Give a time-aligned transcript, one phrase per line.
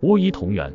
[0.00, 0.72] 巫医同源，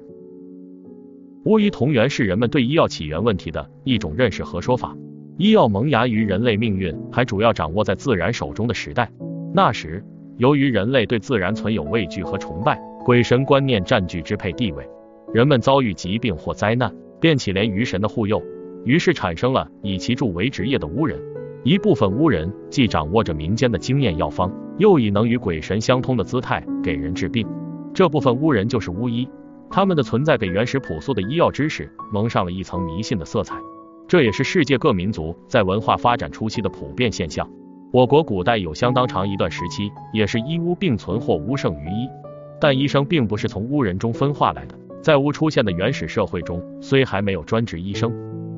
[1.45, 4.97] 巫医同源是人们对医药起源问题的一种认识和说法。
[5.37, 9.09] 医药萌芽于人类命运还主要掌握在自然手中的时代。
[9.53, 10.03] 那时，
[10.35, 14.85] 由于人类对自然存有畏惧和崇拜，鬼神观念占据支配地位，
[15.33, 18.43] 人们遭遇疾病或灾难，便起连于神的护佑，
[18.83, 21.17] 于是产生了以其助为职业的巫人。
[21.63, 27.47] 一部分巫人既掌握着民间的经验药方，又以能与鬼神相通的姿态给人治病。
[27.93, 29.29] 这部分巫人就是巫医，
[29.69, 33.55] 他们的存在给原始朴素的医药知识蒙上了一层迷信的色彩，
[34.07, 37.47] 这也是世界各民族在文化发展初期的普遍现象。
[37.91, 42.09] 我国古代有相当长一段时期也是医巫并存或巫胜于医，
[42.59, 44.75] 但医生并不是从巫人中分化来的。
[45.03, 48.11] 在巫出现的原始社会中，虽还没有专职医生，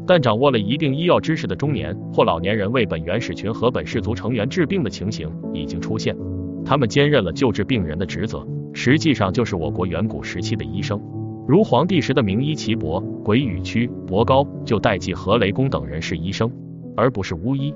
[0.08, 6.16] 但掌握了一定医药知识的中年或老年人为本原始群和本氏族成员治病的情形已经出现，
[6.64, 8.48] 他们兼任了救治病人的职责。
[8.76, 11.02] 实际上就是我国远古时期的医生，
[11.48, 16.52] 如黄帝时的名医岐伯、鬼羽屈、伯高就代继何雷公等人是医生，
[16.96, 17.74] 而不是巫医。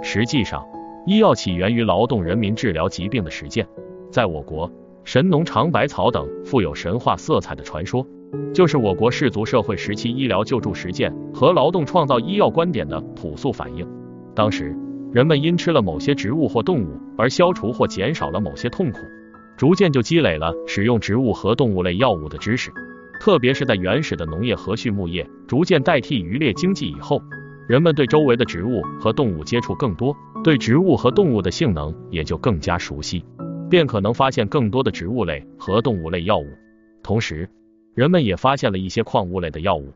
[0.00, 0.64] 实际上，
[1.06, 3.66] 医药起源于劳动人民治疗疾病的实践。
[4.12, 4.70] 在我国，
[5.02, 8.06] 神农尝百草等富有神话色彩的传说，
[8.54, 13.84] 就是我国氏族社会时期医疗救助实践和劳动创造医药观点的朴素反映。
[14.36, 14.72] 当时，
[15.12, 18.98] 人们因吃了某些植物或动物而消除或减少了某些痛苦。
[19.58, 22.72] 逐渐就积累了使用植物和动物类药物的知识，
[23.20, 27.20] 特别是在原始的农业和畜牧业逐渐代替渔猎经济以后，
[27.68, 33.24] 人们对周围的植物和动物接触更多，对植物和动物的性能也就更加熟悉，
[33.68, 36.46] 便可能发现更多的植物类和动物类药物。
[37.02, 37.50] 同时，
[37.96, 39.92] 人们也发现了一些矿物类的药物。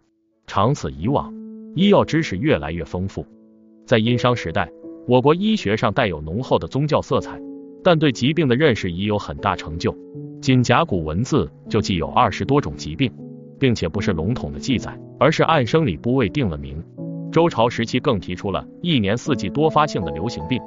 [0.48, 1.32] 长此以往，
[1.76, 3.24] 医药知识越来越丰富。
[3.86, 4.68] 在殷商时代，
[5.06, 7.40] 我国医学上带有浓厚的宗教色彩。
[7.84, 9.96] 但对疾病的认识已有很大成就，
[10.40, 13.12] 仅甲骨文字就记有二十多种疾病，
[13.58, 16.82] 并且不是笼统的记载，而是按生理部位定了名。
[17.32, 20.60] 周朝时期更提出了一年四季多发性的流行病，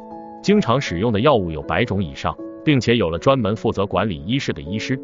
[0.43, 4.99] 经常使用的药物有百种以上，并且有了专门负责管理医事的医师。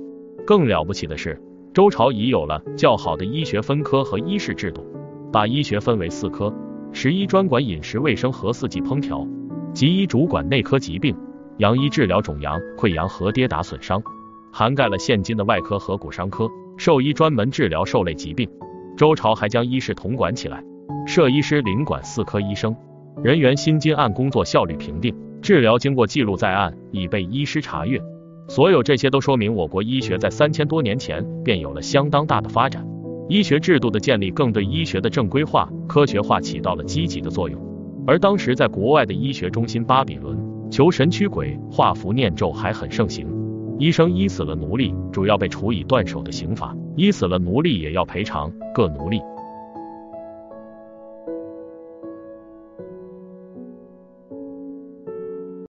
[0.45, 1.39] 更了不起的是，
[1.73, 4.83] 周朝已有了较好的医学分科和医事制度，
[5.31, 6.53] 把医学分为四科：
[6.91, 9.25] 食医专管饮食卫生和四季烹调，
[9.73, 11.15] 吉医主管内科疾病。
[11.57, 14.01] 阳医治疗肿阳、溃疡和跌打损伤，
[14.51, 16.47] 涵盖了现今的外科和骨伤科；
[16.77, 18.49] 兽医专门治疗兽类疾病。
[18.97, 20.63] 周朝还将医事统管起来，
[21.05, 22.75] 设医师领管四科医生，
[23.23, 28.01] 人员薪金按工作效率评定，治疗经过记录在案，已被医师查阅。
[28.47, 32.85] 所有这些都说明我国医学在三千多年前便有了相当大的发展。
[33.29, 37.61] 医学制度的建立更对医学的正规化、科学化起到了积极的作用。
[38.05, 40.50] 而当时在国外的医学中心巴比伦。
[40.71, 43.27] 求神驱鬼、画符念咒还很盛行。
[43.77, 49.19] 医生医死了奴隶，主要被处以断手的刑罚；医死了奴隶，也要赔偿各奴隶。